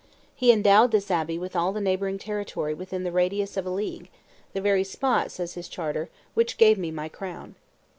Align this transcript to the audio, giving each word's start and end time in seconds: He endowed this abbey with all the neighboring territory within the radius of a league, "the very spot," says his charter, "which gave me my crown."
He 0.33 0.51
endowed 0.51 0.89
this 0.89 1.11
abbey 1.11 1.37
with 1.37 1.55
all 1.55 1.71
the 1.71 1.79
neighboring 1.79 2.17
territory 2.17 2.73
within 2.73 3.03
the 3.03 3.11
radius 3.11 3.55
of 3.55 3.67
a 3.67 3.69
league, 3.69 4.09
"the 4.51 4.59
very 4.59 4.83
spot," 4.83 5.29
says 5.29 5.53
his 5.53 5.69
charter, 5.69 6.09
"which 6.33 6.57
gave 6.57 6.79
me 6.79 6.89
my 6.89 7.07
crown." 7.07 7.53